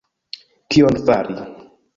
[0.75, 1.39] Kion fari!